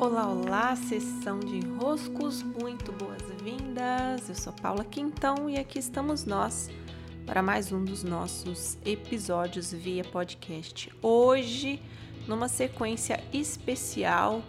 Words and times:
Olá, 0.00 0.28
olá, 0.28 0.76
sessão 0.76 1.40
de 1.40 1.56
enroscos, 1.56 2.40
muito 2.40 2.92
boas-vindas. 2.92 4.28
Eu 4.28 4.34
sou 4.36 4.52
Paula 4.52 4.84
Quintão 4.84 5.50
e 5.50 5.58
aqui 5.58 5.80
estamos 5.80 6.24
nós 6.24 6.70
para 7.26 7.42
mais 7.42 7.72
um 7.72 7.84
dos 7.84 8.04
nossos 8.04 8.78
episódios 8.84 9.72
via 9.72 10.04
podcast. 10.04 10.88
Hoje, 11.02 11.82
numa 12.28 12.46
sequência 12.46 13.20
especial, 13.32 14.40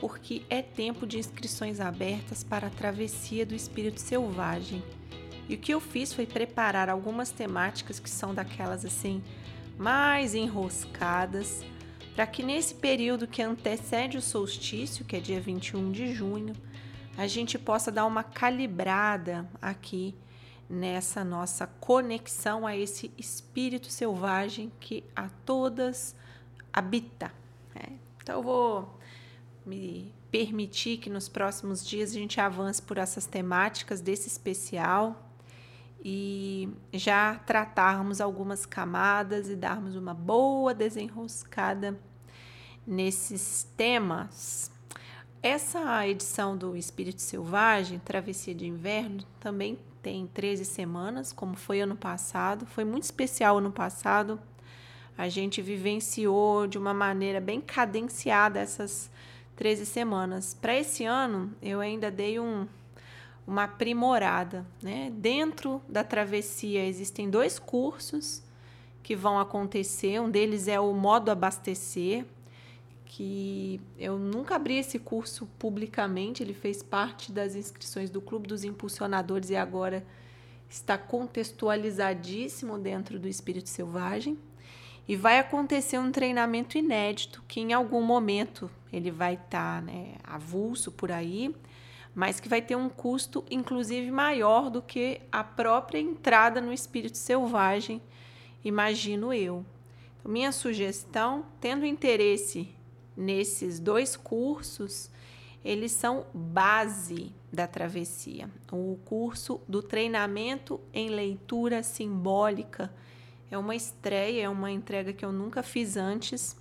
porque 0.00 0.40
é 0.48 0.62
tempo 0.62 1.06
de 1.06 1.18
inscrições 1.18 1.80
abertas 1.80 2.42
para 2.42 2.68
a 2.68 2.70
travessia 2.70 3.44
do 3.44 3.54
espírito 3.54 4.00
selvagem. 4.00 4.82
E 5.50 5.54
o 5.54 5.58
que 5.58 5.74
eu 5.74 5.80
fiz 5.80 6.14
foi 6.14 6.24
preparar 6.24 6.88
algumas 6.88 7.30
temáticas 7.30 8.00
que 8.00 8.08
são 8.08 8.34
daquelas 8.34 8.86
assim 8.86 9.22
mais 9.76 10.34
enroscadas 10.34 11.62
para 12.14 12.26
que 12.26 12.42
nesse 12.42 12.74
período 12.74 13.26
que 13.26 13.42
antecede 13.42 14.16
o 14.16 14.22
solstício, 14.22 15.04
que 15.04 15.16
é 15.16 15.20
dia 15.20 15.40
21 15.40 15.90
de 15.90 16.14
junho, 16.14 16.54
a 17.16 17.26
gente 17.26 17.58
possa 17.58 17.90
dar 17.90 18.06
uma 18.06 18.22
calibrada 18.22 19.48
aqui 19.60 20.14
nessa 20.68 21.24
nossa 21.24 21.66
conexão 21.66 22.66
a 22.66 22.76
esse 22.76 23.10
espírito 23.18 23.90
selvagem 23.90 24.72
que 24.80 25.04
a 25.14 25.28
todas 25.44 26.14
habita. 26.72 27.32
Né? 27.74 27.98
Então, 28.22 28.36
eu 28.36 28.42
vou 28.42 28.98
me 29.66 30.12
permitir 30.30 30.98
que 30.98 31.10
nos 31.10 31.28
próximos 31.28 31.86
dias 31.86 32.10
a 32.10 32.14
gente 32.14 32.40
avance 32.40 32.82
por 32.82 32.98
essas 32.98 33.26
temáticas 33.26 34.00
desse 34.00 34.28
especial 34.28 35.23
e 36.04 36.68
já 36.92 37.36
tratarmos 37.46 38.20
algumas 38.20 38.66
camadas 38.66 39.48
e 39.48 39.56
darmos 39.56 39.96
uma 39.96 40.12
boa 40.12 40.74
desenroscada 40.74 41.98
nesses 42.86 43.66
temas. 43.76 44.70
Essa 45.42 46.06
edição 46.06 46.56
do 46.56 46.76
Espírito 46.76 47.22
Selvagem, 47.22 47.98
Travessia 47.98 48.54
de 48.54 48.66
Inverno, 48.66 49.24
também 49.40 49.78
tem 50.02 50.26
13 50.26 50.66
semanas, 50.66 51.32
como 51.32 51.56
foi 51.56 51.80
ano 51.80 51.96
passado. 51.96 52.66
Foi 52.66 52.84
muito 52.84 53.04
especial 53.04 53.56
ano 53.56 53.72
passado. 53.72 54.38
A 55.16 55.28
gente 55.28 55.62
vivenciou 55.62 56.66
de 56.66 56.76
uma 56.76 56.92
maneira 56.92 57.40
bem 57.40 57.60
cadenciada 57.60 58.60
essas 58.60 59.10
13 59.56 59.86
semanas. 59.86 60.52
Para 60.52 60.76
esse 60.76 61.04
ano, 61.04 61.54
eu 61.62 61.80
ainda 61.80 62.10
dei 62.10 62.38
um 62.38 62.66
uma 63.46 63.64
aprimorada. 63.64 64.66
Né? 64.82 65.12
Dentro 65.14 65.82
da 65.88 66.02
travessia 66.02 66.84
existem 66.84 67.28
dois 67.28 67.58
cursos 67.58 68.42
que 69.02 69.14
vão 69.14 69.38
acontecer. 69.38 70.20
Um 70.20 70.30
deles 70.30 70.66
é 70.66 70.80
o 70.80 70.92
modo 70.92 71.30
abastecer, 71.30 72.24
que 73.04 73.80
eu 73.98 74.18
nunca 74.18 74.56
abri 74.56 74.76
esse 74.76 74.98
curso 74.98 75.46
publicamente, 75.58 76.42
ele 76.42 76.54
fez 76.54 76.82
parte 76.82 77.30
das 77.30 77.54
inscrições 77.54 78.10
do 78.10 78.20
Clube 78.20 78.48
dos 78.48 78.64
Impulsionadores 78.64 79.50
e 79.50 79.56
agora 79.56 80.04
está 80.68 80.98
contextualizadíssimo 80.98 82.76
dentro 82.76 83.18
do 83.18 83.28
Espírito 83.28 83.68
Selvagem. 83.68 84.36
E 85.06 85.14
vai 85.14 85.38
acontecer 85.38 85.98
um 85.98 86.10
treinamento 86.10 86.78
inédito 86.78 87.44
que 87.46 87.60
em 87.60 87.74
algum 87.74 88.02
momento 88.02 88.70
ele 88.90 89.10
vai 89.10 89.34
estar 89.34 89.76
tá, 89.76 89.80
né, 89.82 90.14
avulso 90.24 90.90
por 90.90 91.12
aí 91.12 91.54
mas 92.14 92.38
que 92.38 92.48
vai 92.48 92.62
ter 92.62 92.76
um 92.76 92.88
custo 92.88 93.44
inclusive 93.50 94.10
maior 94.10 94.70
do 94.70 94.80
que 94.80 95.20
a 95.32 95.42
própria 95.42 95.98
entrada 95.98 96.60
no 96.60 96.72
espírito 96.72 97.18
selvagem, 97.18 98.00
imagino 98.64 99.32
eu. 99.32 99.64
Então, 100.18 100.32
minha 100.32 100.52
sugestão, 100.52 101.44
tendo 101.60 101.84
interesse 101.84 102.68
nesses 103.16 103.78
dois 103.78 104.16
cursos, 104.16 105.10
eles 105.64 105.92
são 105.92 106.26
base 106.32 107.32
da 107.52 107.66
travessia. 107.66 108.48
O 108.70 108.98
curso 109.04 109.60
do 109.68 109.82
treinamento 109.82 110.80
em 110.92 111.08
leitura 111.08 111.82
simbólica 111.82 112.92
é 113.50 113.56
uma 113.56 113.74
estreia, 113.74 114.44
é 114.44 114.48
uma 114.48 114.70
entrega 114.70 115.12
que 115.12 115.24
eu 115.24 115.32
nunca 115.32 115.62
fiz 115.62 115.96
antes 115.96 116.56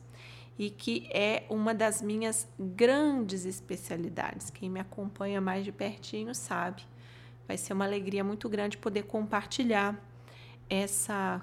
e 0.58 0.70
que 0.70 1.08
é 1.12 1.46
uma 1.50 1.74
das 1.74 2.02
minhas 2.02 2.48
grandes 2.60 3.46
especialidades. 3.46 4.50
Quem 4.50 4.70
me 4.70 4.80
acompanha 4.80 5.42
mais 5.42 5.66
de 5.66 5.72
pertinho 5.72 6.34
sabe. 6.36 6.84
Vai 7.48 7.58
ser 7.58 7.74
uma 7.74 7.86
alegria 7.86 8.24
muito 8.24 8.48
grande 8.48 8.78
poder 8.78 9.04
compartilhar 9.04 10.00
essa 10.70 11.42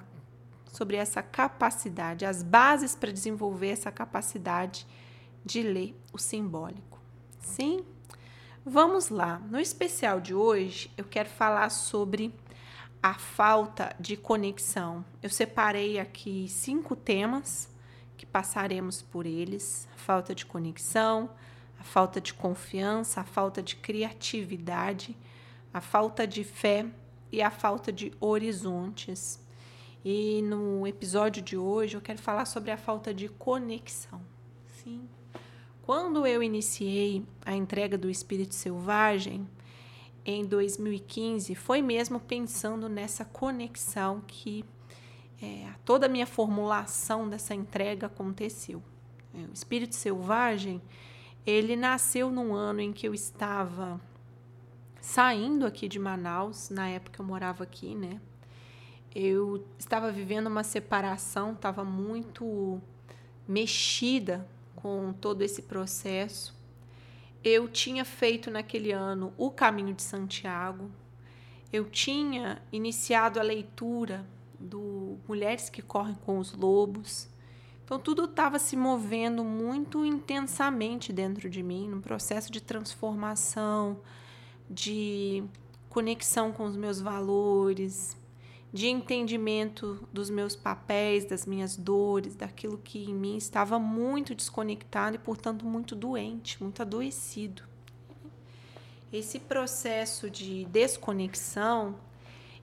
sobre 0.72 0.96
essa 0.96 1.20
capacidade, 1.20 2.24
as 2.24 2.44
bases 2.44 2.94
para 2.94 3.12
desenvolver 3.12 3.70
essa 3.70 3.90
capacidade 3.90 4.86
de 5.44 5.62
ler 5.62 6.00
o 6.12 6.18
simbólico. 6.18 7.00
Sim? 7.40 7.84
Vamos 8.64 9.08
lá. 9.08 9.40
No 9.50 9.58
especial 9.58 10.20
de 10.20 10.34
hoje, 10.34 10.90
eu 10.96 11.04
quero 11.04 11.28
falar 11.28 11.70
sobre 11.70 12.32
a 13.02 13.14
falta 13.14 13.94
de 13.98 14.16
conexão. 14.16 15.04
Eu 15.22 15.30
separei 15.30 15.98
aqui 15.98 16.46
cinco 16.48 16.94
temas 16.94 17.69
que 18.20 18.26
passaremos 18.26 19.00
por 19.00 19.24
eles: 19.24 19.88
a 19.94 19.96
falta 19.96 20.34
de 20.34 20.44
conexão, 20.44 21.30
a 21.78 21.82
falta 21.82 22.20
de 22.20 22.34
confiança, 22.34 23.22
a 23.22 23.24
falta 23.24 23.62
de 23.62 23.76
criatividade, 23.76 25.16
a 25.72 25.80
falta 25.80 26.26
de 26.26 26.44
fé 26.44 26.84
e 27.32 27.40
a 27.40 27.50
falta 27.50 27.90
de 27.90 28.12
horizontes. 28.20 29.40
E 30.04 30.42
no 30.42 30.86
episódio 30.86 31.42
de 31.42 31.56
hoje 31.56 31.96
eu 31.96 32.00
quero 32.02 32.18
falar 32.20 32.44
sobre 32.44 32.70
a 32.70 32.76
falta 32.76 33.14
de 33.14 33.26
conexão. 33.26 34.20
Sim. 34.82 35.08
Quando 35.80 36.26
eu 36.26 36.42
iniciei 36.42 37.24
a 37.44 37.54
entrega 37.54 37.96
do 37.96 38.10
Espírito 38.10 38.54
Selvagem 38.54 39.48
em 40.26 40.44
2015, 40.44 41.54
foi 41.54 41.80
mesmo 41.80 42.20
pensando 42.20 42.86
nessa 42.86 43.24
conexão 43.24 44.22
que 44.26 44.62
é, 45.42 45.68
toda 45.84 46.06
a 46.06 46.08
minha 46.08 46.26
formulação 46.26 47.28
dessa 47.28 47.54
entrega 47.54 48.06
aconteceu. 48.06 48.82
É, 49.34 49.38
o 49.38 49.52
espírito 49.52 49.94
selvagem, 49.94 50.82
ele 51.46 51.76
nasceu 51.76 52.30
num 52.30 52.54
ano 52.54 52.80
em 52.80 52.92
que 52.92 53.08
eu 53.08 53.14
estava 53.14 54.00
saindo 55.00 55.64
aqui 55.64 55.88
de 55.88 55.98
Manaus, 55.98 56.68
na 56.68 56.88
época 56.88 57.22
eu 57.22 57.26
morava 57.26 57.64
aqui, 57.64 57.94
né? 57.94 58.20
Eu 59.14 59.66
estava 59.78 60.12
vivendo 60.12 60.46
uma 60.46 60.62
separação, 60.62 61.52
estava 61.52 61.84
muito 61.84 62.80
mexida 63.48 64.46
com 64.76 65.12
todo 65.12 65.42
esse 65.42 65.62
processo. 65.62 66.54
Eu 67.42 67.66
tinha 67.66 68.04
feito 68.04 68.50
naquele 68.50 68.92
ano 68.92 69.32
o 69.36 69.50
Caminho 69.50 69.94
de 69.94 70.02
Santiago. 70.02 70.90
Eu 71.72 71.86
tinha 71.86 72.62
iniciado 72.70 73.40
a 73.40 73.42
leitura 73.42 74.24
do 74.60 75.18
Mulheres 75.26 75.70
que 75.70 75.80
Correm 75.80 76.14
com 76.26 76.38
os 76.38 76.52
Lobos. 76.52 77.28
Então, 77.84 77.98
tudo 77.98 78.26
estava 78.26 78.58
se 78.58 78.76
movendo 78.76 79.42
muito 79.42 80.04
intensamente 80.04 81.12
dentro 81.12 81.50
de 81.50 81.62
mim, 81.62 81.88
num 81.88 82.00
processo 82.00 82.52
de 82.52 82.60
transformação, 82.60 84.00
de 84.68 85.42
conexão 85.88 86.52
com 86.52 86.64
os 86.64 86.76
meus 86.76 87.00
valores, 87.00 88.16
de 88.72 88.86
entendimento 88.86 90.06
dos 90.12 90.30
meus 90.30 90.54
papéis, 90.54 91.24
das 91.24 91.44
minhas 91.44 91.76
dores, 91.76 92.36
daquilo 92.36 92.78
que 92.78 93.10
em 93.10 93.14
mim 93.14 93.36
estava 93.36 93.78
muito 93.78 94.34
desconectado 94.34 95.16
e, 95.16 95.18
portanto, 95.18 95.66
muito 95.66 95.96
doente, 95.96 96.62
muito 96.62 96.80
adoecido. 96.80 97.64
Esse 99.12 99.40
processo 99.40 100.30
de 100.30 100.64
desconexão, 100.66 101.96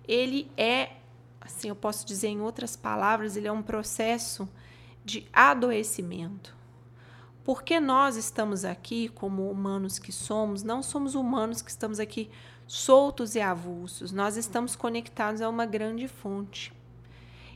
ele 0.07 0.49
é 0.55 0.91
assim 1.39 1.69
eu 1.69 1.75
posso 1.75 2.05
dizer 2.05 2.27
em 2.27 2.41
outras 2.41 2.75
palavras, 2.75 3.35
ele 3.35 3.47
é 3.47 3.51
um 3.51 3.61
processo 3.61 4.47
de 5.03 5.27
adoecimento. 5.31 6.55
Porque 7.43 7.79
nós 7.79 8.17
estamos 8.17 8.65
aqui 8.65 9.07
como 9.09 9.49
humanos 9.49 9.99
que 9.99 10.11
somos, 10.11 10.63
não 10.63 10.83
somos 10.83 11.15
humanos 11.15 11.61
que 11.61 11.71
estamos 11.71 11.99
aqui 11.99 12.29
soltos 12.67 13.35
e 13.35 13.39
avulsos, 13.39 14.11
nós 14.11 14.35
estamos 14.35 14.75
conectados 14.75 15.41
a 15.41 15.47
uma 15.47 15.65
grande 15.65 16.07
fonte. 16.09 16.73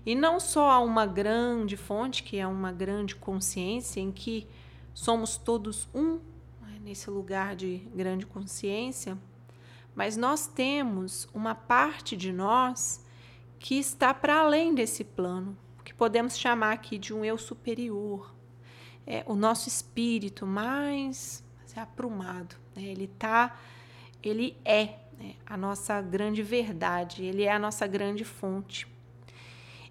E 0.06 0.16
não 0.16 0.40
só 0.40 0.70
a 0.70 0.80
uma 0.80 1.06
grande 1.06 1.76
fonte, 1.76 2.24
que 2.24 2.38
é 2.38 2.48
uma 2.48 2.72
grande 2.72 3.16
consciência, 3.16 4.00
em 4.00 4.12
que 4.12 4.48
somos 4.94 5.38
todos 5.38 5.88
um, 5.94 6.14
né, 6.62 6.80
nesse 6.82 7.10
lugar 7.10 7.56
de 7.56 7.78
grande 7.94 8.26
consciência, 8.26 9.18
mas 9.94 10.16
nós 10.16 10.48
temos 10.48 11.28
uma 11.34 11.54
parte 11.54 12.16
de 12.16 12.32
nós 12.32 13.04
que 13.62 13.78
está 13.78 14.12
para 14.12 14.40
além 14.40 14.74
desse 14.74 15.04
plano, 15.04 15.56
que 15.86 15.94
podemos 15.94 16.36
chamar 16.36 16.74
aqui 16.74 16.98
de 16.98 17.14
um 17.14 17.24
eu 17.24 17.38
superior. 17.38 18.34
É 19.06 19.24
o 19.28 19.36
nosso 19.36 19.70
espírito 19.70 20.48
mais 20.48 21.44
aprumado. 21.76 22.56
Né? 22.76 22.84
Ele 22.84 23.08
tá, 23.08 23.58
ele 24.22 24.58
é 24.66 24.96
né? 25.18 25.36
a 25.46 25.56
nossa 25.56 26.02
grande 26.02 26.42
verdade, 26.42 27.24
ele 27.24 27.44
é 27.44 27.52
a 27.52 27.60
nossa 27.60 27.86
grande 27.86 28.26
fonte. 28.26 28.88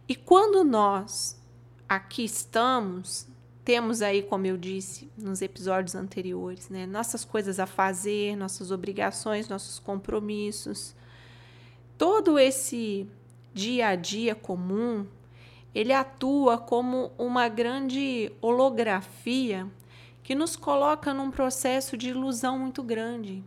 E 0.09 0.17
quando 0.17 0.65
nós 0.65 1.41
aqui 1.89 2.25
estamos, 2.25 3.29
temos 3.65 4.03
aí, 4.03 4.25
como 4.25 4.47
eu 4.47 4.57
disse 4.57 5.09
nos 5.17 5.41
episódios 5.41 5.95
anteriores, 5.95 6.69
né, 6.69 6.87
nossas 6.87 7.25
coisas 7.25 7.61
a 7.61 7.67
fazer, 7.67 8.37
nossas 8.37 8.73
obrigações, 8.73 9.49
nossos 9.49 9.79
compromissos. 9.79 10.95
Todo 11.97 12.39
esse 12.39 13.09
dia 13.53 13.89
a 13.89 13.97
dia 13.97 14.35
comum, 14.35 15.07
ele 15.75 15.93
atua 15.93 16.59
como 16.59 17.13
uma 17.19 17.49
grande 17.49 18.33
holografia 18.41 19.67
que 20.23 20.35
nos 20.35 20.57
coloca 20.57 21.15
num 21.15 21.31
processo 21.31 21.97
de 21.97 22.11
ilusão 22.11 22.59
muito 22.59 22.83
grande. 22.83 23.43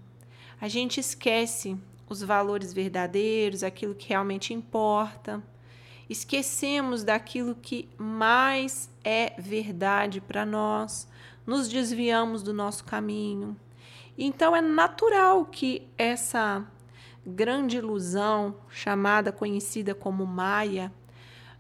A 0.60 0.68
gente 0.68 1.00
esquece 1.00 1.78
os 2.10 2.22
valores 2.22 2.74
verdadeiros, 2.74 3.64
aquilo 3.64 3.96
que 3.96 4.10
realmente 4.10 4.54
importa. 4.54 5.44
Esquecemos 6.10 7.04
daquilo 7.04 7.56
que 7.56 7.90
mais 7.98 8.90
é 9.04 9.34
verdade 9.38 10.22
para 10.22 10.46
nós, 10.46 11.08
nos 11.46 11.68
desviamos 11.68 12.44
do 12.44 12.54
nosso 12.54 12.84
caminho. 12.84 13.58
Então 14.18 14.56
é 14.56 14.62
natural 14.62 15.46
que 15.46 15.88
essa 15.98 16.66
grande 17.26 17.78
ilusão, 17.78 18.56
chamada, 18.70 19.32
conhecida 19.32 19.96
como 19.96 20.26
Maia, 20.26 20.92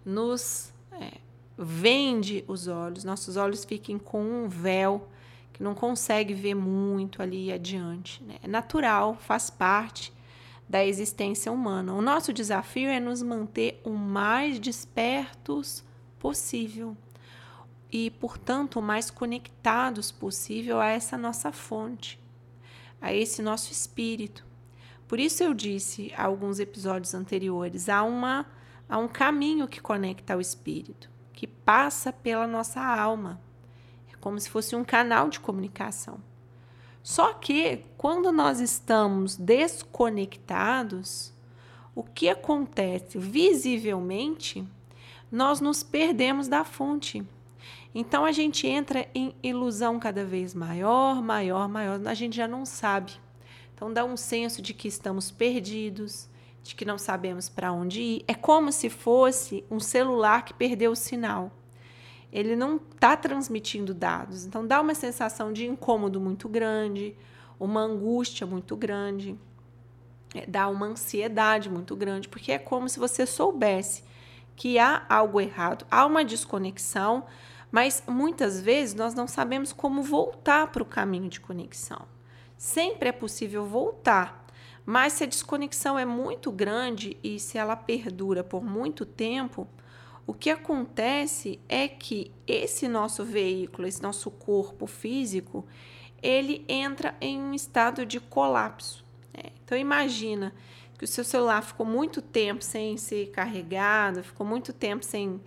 nos 0.05 0.73
é, 0.91 1.19
vende 1.57 2.43
os 2.47 2.67
olhos, 2.67 3.03
nossos 3.03 3.37
olhos 3.37 3.63
fiquem 3.63 3.97
com 3.97 4.21
um 4.21 4.49
véu 4.49 5.07
que 5.53 5.61
não 5.61 5.75
consegue 5.75 6.33
ver 6.33 6.55
muito 6.55 7.21
ali 7.21 7.51
adiante. 7.51 8.23
Né? 8.23 8.37
É 8.41 8.47
natural, 8.47 9.15
faz 9.15 9.49
parte 9.49 10.11
da 10.67 10.83
existência 10.83 11.51
humana. 11.51 11.93
O 11.93 12.01
nosso 12.01 12.33
desafio 12.33 12.89
é 12.89 12.99
nos 12.99 13.21
manter 13.21 13.79
o 13.83 13.91
mais 13.91 14.59
despertos 14.59 15.83
possível 16.17 16.97
e, 17.91 18.09
portanto, 18.09 18.79
o 18.79 18.81
mais 18.81 19.11
conectados 19.11 20.11
possível 20.11 20.79
a 20.79 20.87
essa 20.87 21.15
nossa 21.15 21.51
fonte, 21.51 22.19
a 22.99 23.13
esse 23.13 23.41
nosso 23.41 23.71
espírito. 23.71 24.43
Por 25.13 25.19
isso 25.19 25.43
eu 25.43 25.53
disse 25.53 26.11
alguns 26.17 26.57
episódios 26.57 27.13
anteriores, 27.13 27.87
há 27.87 28.01
uma 28.01 28.47
há 28.89 28.97
um 28.97 29.07
caminho 29.07 29.67
que 29.67 29.79
conecta 29.79 30.33
ao 30.33 30.41
espírito, 30.41 31.07
que 31.31 31.45
passa 31.45 32.11
pela 32.11 32.47
nossa 32.47 32.81
alma. 32.81 33.39
É 34.11 34.15
como 34.15 34.39
se 34.39 34.49
fosse 34.49 34.75
um 34.75 34.83
canal 34.83 35.29
de 35.29 35.39
comunicação. 35.39 36.17
Só 37.03 37.31
que 37.31 37.85
quando 37.95 38.31
nós 38.31 38.59
estamos 38.59 39.35
desconectados, 39.35 41.31
o 41.93 42.01
que 42.01 42.27
acontece? 42.27 43.19
Visivelmente, 43.19 44.67
nós 45.31 45.61
nos 45.61 45.83
perdemos 45.83 46.47
da 46.47 46.63
fonte. 46.63 47.23
Então 47.93 48.25
a 48.25 48.31
gente 48.31 48.65
entra 48.65 49.07
em 49.13 49.35
ilusão 49.43 49.99
cada 49.99 50.25
vez 50.25 50.55
maior, 50.55 51.21
maior, 51.21 51.69
maior, 51.69 52.01
a 52.03 52.15
gente 52.15 52.35
já 52.35 52.47
não 52.47 52.65
sabe. 52.65 53.21
Então 53.73 53.91
dá 53.91 54.03
um 54.05 54.17
senso 54.17 54.61
de 54.61 54.73
que 54.73 54.87
estamos 54.87 55.31
perdidos, 55.31 56.29
de 56.63 56.75
que 56.75 56.85
não 56.85 56.97
sabemos 56.97 57.49
para 57.49 57.71
onde 57.71 58.01
ir. 58.01 58.25
É 58.27 58.33
como 58.33 58.71
se 58.71 58.89
fosse 58.89 59.63
um 59.69 59.79
celular 59.79 60.43
que 60.45 60.53
perdeu 60.53 60.91
o 60.91 60.95
sinal 60.95 61.51
ele 62.33 62.55
não 62.55 62.77
está 62.77 63.15
transmitindo 63.15 63.93
dados. 63.93 64.43
Então 64.43 64.65
dá 64.65 64.81
uma 64.81 64.95
sensação 64.95 65.53
de 65.53 65.67
incômodo 65.67 66.19
muito 66.19 66.49
grande, 66.49 67.15
uma 67.59 67.81
angústia 67.81 68.47
muito 68.47 68.75
grande, 68.75 69.37
é, 70.33 70.43
dá 70.47 70.67
uma 70.67 70.87
ansiedade 70.87 71.69
muito 71.69 71.95
grande, 71.95 72.27
porque 72.27 72.51
é 72.51 72.57
como 72.57 72.89
se 72.89 72.97
você 72.97 73.27
soubesse 73.27 74.03
que 74.55 74.79
há 74.79 75.05
algo 75.07 75.39
errado, 75.39 75.85
há 75.91 76.05
uma 76.07 76.25
desconexão, 76.25 77.23
mas 77.71 78.03
muitas 78.07 78.59
vezes 78.59 78.95
nós 78.95 79.13
não 79.13 79.27
sabemos 79.27 79.71
como 79.71 80.01
voltar 80.01 80.71
para 80.71 80.81
o 80.81 80.85
caminho 80.85 81.29
de 81.29 81.39
conexão. 81.39 82.12
Sempre 82.63 83.09
é 83.09 83.11
possível 83.11 83.65
voltar, 83.65 84.47
mas 84.85 85.11
se 85.11 85.25
a 85.25 85.27
desconexão 85.27 85.99
é 85.99 86.05
muito 86.05 86.49
grande 86.49 87.17
e 87.21 87.37
se 87.37 87.57
ela 87.57 87.75
perdura 87.75 88.41
por 88.41 88.63
muito 88.63 89.05
tempo, 89.05 89.67
o 90.25 90.33
que 90.33 90.49
acontece 90.49 91.59
é 91.67 91.89
que 91.89 92.31
esse 92.47 92.87
nosso 92.87 93.25
veículo, 93.25 93.85
esse 93.85 94.01
nosso 94.01 94.31
corpo 94.31 94.87
físico, 94.87 95.67
ele 96.21 96.63
entra 96.69 97.13
em 97.19 97.37
um 97.37 97.53
estado 97.53 98.05
de 98.05 98.21
colapso. 98.21 99.03
Né? 99.33 99.51
Então 99.61 99.77
imagina 99.77 100.55
que 100.97 101.03
o 101.03 101.07
seu 101.07 101.25
celular 101.25 101.61
ficou 101.63 101.85
muito 101.85 102.21
tempo 102.21 102.63
sem 102.63 102.95
ser 102.95 103.29
carregado, 103.31 104.23
ficou 104.23 104.47
muito 104.47 104.71
tempo 104.71 105.03
sem 105.03 105.41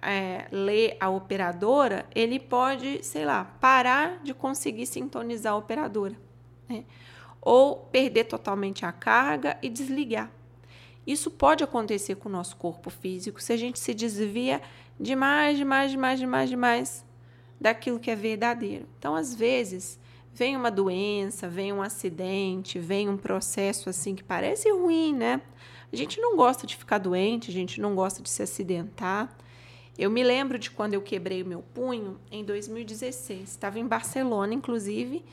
é, 0.00 0.46
ler 0.52 0.96
a 1.00 1.10
operadora, 1.10 2.06
ele 2.14 2.38
pode, 2.38 3.02
sei 3.02 3.24
lá, 3.24 3.44
parar 3.60 4.22
de 4.22 4.32
conseguir 4.32 4.86
sintonizar 4.86 5.54
a 5.54 5.56
operadora. 5.56 6.29
Né? 6.70 6.84
Ou 7.42 7.76
perder 7.76 8.24
totalmente 8.24 8.86
a 8.86 8.92
carga 8.92 9.58
e 9.60 9.68
desligar. 9.68 10.30
Isso 11.06 11.30
pode 11.30 11.64
acontecer 11.64 12.14
com 12.14 12.28
o 12.28 12.32
nosso 12.32 12.56
corpo 12.56 12.88
físico 12.88 13.42
se 13.42 13.52
a 13.52 13.56
gente 13.56 13.78
se 13.78 13.92
desvia 13.92 14.62
demais, 14.98 15.58
demais, 15.58 15.90
demais, 15.90 16.20
demais, 16.20 16.50
demais 16.50 17.04
daquilo 17.60 17.98
que 17.98 18.10
é 18.10 18.16
verdadeiro. 18.16 18.86
Então, 18.98 19.14
às 19.14 19.34
vezes, 19.34 19.98
vem 20.32 20.56
uma 20.56 20.70
doença, 20.70 21.48
vem 21.48 21.72
um 21.72 21.82
acidente, 21.82 22.78
vem 22.78 23.08
um 23.08 23.16
processo 23.16 23.90
assim 23.90 24.14
que 24.14 24.22
parece 24.22 24.70
ruim, 24.70 25.14
né? 25.14 25.40
A 25.92 25.96
gente 25.96 26.20
não 26.20 26.36
gosta 26.36 26.66
de 26.66 26.76
ficar 26.76 26.98
doente, 26.98 27.50
a 27.50 27.52
gente 27.52 27.80
não 27.80 27.94
gosta 27.94 28.22
de 28.22 28.30
se 28.30 28.42
acidentar. 28.42 29.36
Eu 29.98 30.10
me 30.10 30.22
lembro 30.22 30.58
de 30.58 30.70
quando 30.70 30.94
eu 30.94 31.02
quebrei 31.02 31.42
o 31.42 31.46
meu 31.46 31.62
punho 31.74 32.18
em 32.30 32.44
2016. 32.44 33.50
Estava 33.50 33.78
em 33.78 33.86
Barcelona, 33.86 34.54
inclusive, 34.54 35.24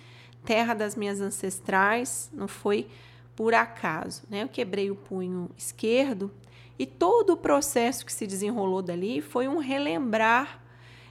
terra 0.48 0.74
das 0.74 0.96
minhas 0.96 1.20
ancestrais. 1.20 2.32
Não 2.34 2.48
foi 2.48 2.88
por 3.36 3.54
acaso. 3.54 4.24
Né? 4.30 4.44
Eu 4.44 4.48
quebrei 4.48 4.90
o 4.90 4.96
punho 4.96 5.50
esquerdo 5.58 6.32
e 6.80 6.86
todo 6.86 7.34
o 7.34 7.38
processo 7.38 8.06
que 8.06 8.14
se 8.14 8.26
desenrolou 8.26 8.82
dali 8.82 9.22
foi 9.22 9.48
um 9.48 9.58
relembrar 9.58 10.64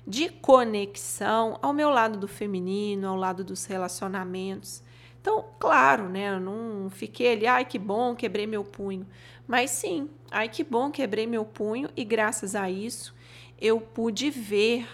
de 0.07 0.31
conexão 0.31 1.59
ao 1.61 1.73
meu 1.73 1.91
lado 1.91 2.19
do 2.19 2.27
feminino, 2.27 3.09
ao 3.09 3.17
lado 3.17 3.45
dos 3.45 3.67
relacionamentos. 3.67 4.83
Então, 5.21 5.45
claro, 5.59 6.09
né, 6.09 6.35
eu 6.35 6.41
não 6.41 6.89
fiquei 6.89 7.33
ali, 7.33 7.47
ai 7.47 7.65
que 7.65 7.79
bom, 7.79 8.15
quebrei 8.15 8.47
meu 8.47 8.65
punho. 8.65 9.07
Mas 9.47 9.71
sim, 9.73 10.09
ai 10.31 10.49
que 10.49 10.65
bom, 10.65 10.91
quebrei 10.91 11.27
meu 11.27 11.45
punho 11.45 11.91
e 11.97 12.05
graças 12.05 12.55
a 12.55 12.71
isso 12.71 13.15
eu 13.61 13.81
pude 13.81 14.31
ver 14.31 14.87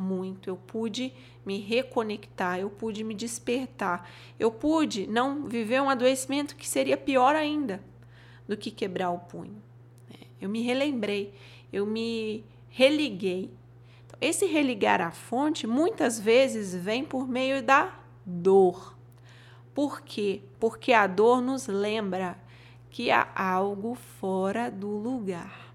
muito, 0.00 0.48
eu 0.48 0.56
pude 0.56 1.12
me 1.44 1.58
reconectar, 1.58 2.58
eu 2.58 2.70
pude 2.70 3.04
me 3.04 3.14
despertar, 3.14 4.10
eu 4.38 4.50
pude 4.50 5.06
não 5.06 5.46
viver 5.46 5.80
um 5.80 5.90
adoecimento 5.90 6.56
que 6.56 6.68
seria 6.68 6.96
pior 6.96 7.36
ainda 7.36 7.82
do 8.48 8.56
que 8.56 8.70
quebrar 8.70 9.10
o 9.10 9.18
punho. 9.18 9.62
É, 10.10 10.26
eu 10.40 10.48
me 10.48 10.62
relembrei, 10.62 11.34
eu 11.72 11.86
me 11.86 12.44
religuei. 12.68 13.50
Então, 14.06 14.18
esse 14.20 14.46
religar 14.46 15.00
à 15.00 15.10
fonte 15.10 15.66
muitas 15.66 16.18
vezes 16.18 16.74
vem 16.74 17.04
por 17.04 17.28
meio 17.28 17.62
da 17.62 18.00
dor. 18.24 18.96
Por 19.74 20.00
quê? 20.00 20.40
Porque 20.58 20.92
a 20.92 21.06
dor 21.06 21.40
nos 21.40 21.66
lembra 21.66 22.36
que 22.90 23.10
há 23.10 23.28
algo 23.34 23.94
fora 23.94 24.70
do 24.70 24.88
lugar. 24.88 25.69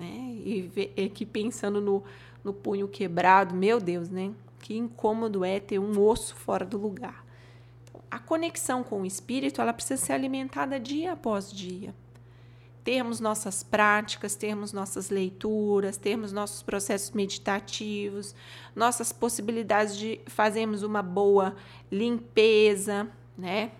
Né? 0.00 0.08
E 0.08 1.04
aqui 1.04 1.26
pensando 1.26 1.78
no, 1.78 2.02
no 2.42 2.54
punho 2.54 2.88
quebrado, 2.88 3.54
meu 3.54 3.78
Deus, 3.78 4.08
né? 4.08 4.32
Que 4.58 4.74
incômodo 4.74 5.44
é 5.44 5.60
ter 5.60 5.78
um 5.78 6.00
osso 6.00 6.34
fora 6.34 6.64
do 6.64 6.78
lugar. 6.78 7.22
A 8.10 8.18
conexão 8.18 8.82
com 8.82 9.02
o 9.02 9.06
espírito, 9.06 9.60
ela 9.60 9.74
precisa 9.74 10.02
ser 10.02 10.14
alimentada 10.14 10.80
dia 10.80 11.12
após 11.12 11.52
dia. 11.52 11.94
Termos 12.82 13.20
nossas 13.20 13.62
práticas, 13.62 14.34
termos 14.34 14.72
nossas 14.72 15.10
leituras, 15.10 15.98
termos 15.98 16.32
nossos 16.32 16.62
processos 16.62 17.10
meditativos, 17.10 18.34
nossas 18.74 19.12
possibilidades 19.12 19.96
de 19.98 20.18
fazermos 20.26 20.82
uma 20.82 21.02
boa 21.02 21.54
limpeza, 21.92 23.06
né, 23.36 23.70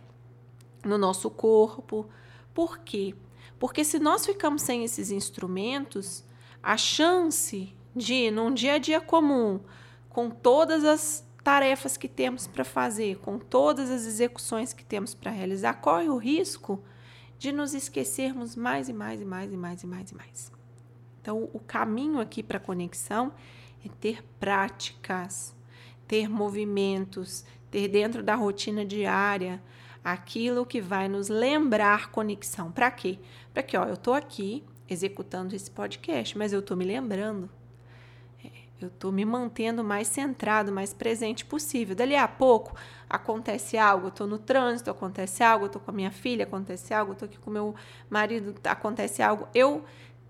no 0.84 0.98
nosso 0.98 1.30
corpo. 1.30 2.06
Por 2.52 2.78
quê? 2.80 3.14
Porque 3.60 3.84
se 3.84 3.98
nós 3.98 4.24
ficamos 4.24 4.62
sem 4.62 4.82
esses 4.84 5.10
instrumentos, 5.10 6.24
a 6.62 6.78
chance 6.78 7.76
de, 7.94 8.30
num 8.30 8.52
dia 8.54 8.74
a 8.74 8.78
dia 8.78 9.02
comum, 9.02 9.60
com 10.08 10.30
todas 10.30 10.82
as 10.82 11.28
tarefas 11.44 11.98
que 11.98 12.08
temos 12.08 12.46
para 12.46 12.64
fazer, 12.64 13.18
com 13.18 13.38
todas 13.38 13.90
as 13.90 14.06
execuções 14.06 14.72
que 14.72 14.82
temos 14.82 15.14
para 15.14 15.30
realizar, 15.30 15.74
corre 15.74 16.08
o 16.08 16.16
risco 16.16 16.82
de 17.38 17.52
nos 17.52 17.74
esquecermos 17.74 18.56
mais 18.56 18.88
e 18.88 18.94
mais 18.94 19.20
e 19.20 19.26
mais 19.26 19.52
e 19.52 19.56
mais 19.58 19.82
e 19.82 19.86
mais 19.86 20.10
e 20.10 20.14
mais. 20.14 20.52
Então, 21.20 21.50
o 21.52 21.60
caminho 21.60 22.18
aqui 22.18 22.42
para 22.42 22.56
a 22.56 22.60
conexão 22.60 23.30
é 23.84 23.90
ter 24.00 24.24
práticas, 24.40 25.54
ter 26.08 26.30
movimentos, 26.30 27.44
ter 27.70 27.88
dentro 27.88 28.22
da 28.22 28.34
rotina 28.34 28.86
diária 28.86 29.62
aquilo 30.02 30.66
que 30.66 30.80
vai 30.80 31.08
nos 31.08 31.28
lembrar 31.28 32.10
conexão. 32.10 32.72
Para 32.72 32.90
quê? 32.90 33.18
Para 33.52 33.62
que, 33.62 33.76
ó, 33.76 33.84
eu 33.84 33.94
estou 33.94 34.14
aqui 34.14 34.64
executando 34.88 35.54
esse 35.54 35.70
podcast, 35.70 36.36
mas 36.36 36.52
eu 36.52 36.60
estou 36.60 36.76
me 36.76 36.84
lembrando 36.84 37.48
Eu 38.80 38.88
estou 38.88 39.12
me 39.12 39.26
mantendo 39.26 39.84
mais 39.84 40.08
centrado, 40.08 40.72
mais 40.72 40.94
presente 40.94 41.44
possível. 41.44 41.94
Dali 41.94 42.16
a 42.16 42.26
pouco 42.26 42.74
acontece 43.10 43.76
algo, 43.76 44.06
eu 44.06 44.08
estou 44.08 44.26
no 44.26 44.38
trânsito, 44.38 44.90
acontece 44.90 45.42
algo, 45.42 45.64
eu 45.64 45.66
estou 45.66 45.82
com 45.82 45.90
a 45.90 45.94
minha 45.94 46.10
filha, 46.10 46.44
acontece 46.44 46.94
algo, 46.94 47.10
eu 47.10 47.12
estou 47.12 47.26
aqui 47.26 47.38
com 47.38 47.50
meu 47.50 47.74
marido, 48.08 48.54
acontece 48.64 49.22
algo. 49.22 49.46
Eu 49.54 49.84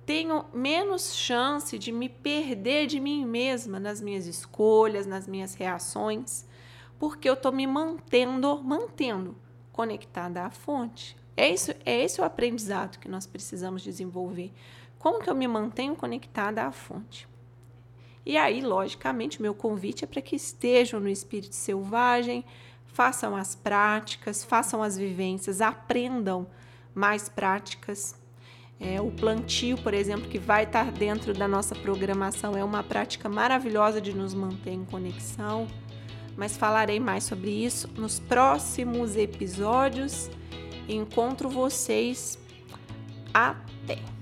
tenho 0.04 0.44
menos 0.52 1.14
chance 1.14 1.78
de 1.78 1.92
me 1.92 2.08
perder 2.08 2.88
de 2.88 2.98
mim 2.98 3.24
mesma 3.24 3.78
nas 3.78 4.00
minhas 4.00 4.26
escolhas, 4.26 5.06
nas 5.06 5.28
minhas 5.28 5.54
reações, 5.54 6.44
porque 6.98 7.28
eu 7.28 7.34
estou 7.34 7.52
me 7.52 7.68
mantendo, 7.68 8.60
mantendo 8.64 9.36
conectada 9.80 10.44
à 10.44 10.50
fonte. 10.50 11.16
É, 11.34 11.48
isso, 11.48 11.70
é 11.86 12.04
esse 12.04 12.20
o 12.20 12.24
aprendizado 12.24 12.98
que 12.98 13.08
nós 13.08 13.26
precisamos 13.26 13.80
desenvolver. 13.80 14.52
Como 14.98 15.22
que 15.22 15.30
eu 15.30 15.34
me 15.34 15.48
mantenho 15.48 15.96
conectada 15.96 16.66
à 16.66 16.70
fonte? 16.70 17.26
E 18.26 18.36
aí, 18.36 18.60
logicamente, 18.60 19.40
meu 19.40 19.54
convite 19.54 20.04
é 20.04 20.06
para 20.06 20.20
que 20.20 20.36
estejam 20.36 21.00
no 21.00 21.08
espírito 21.08 21.54
selvagem, 21.54 22.44
façam 22.84 23.34
as 23.34 23.54
práticas, 23.54 24.44
façam 24.44 24.82
as 24.82 24.98
vivências, 24.98 25.62
aprendam 25.62 26.46
mais 26.94 27.30
práticas. 27.30 28.14
É, 28.78 29.00
o 29.00 29.10
plantio, 29.10 29.78
por 29.78 29.94
exemplo, 29.94 30.28
que 30.28 30.38
vai 30.38 30.64
estar 30.64 30.92
dentro 30.92 31.32
da 31.32 31.48
nossa 31.48 31.74
programação, 31.74 32.54
é 32.54 32.62
uma 32.62 32.82
prática 32.82 33.30
maravilhosa 33.30 33.98
de 33.98 34.12
nos 34.12 34.34
manter 34.34 34.72
em 34.72 34.84
conexão. 34.84 35.66
Mas 36.40 36.56
falarei 36.56 36.98
mais 36.98 37.24
sobre 37.24 37.50
isso 37.50 37.86
nos 37.98 38.18
próximos 38.18 39.14
episódios. 39.14 40.30
Encontro 40.88 41.50
vocês. 41.50 42.38
Até! 43.34 44.19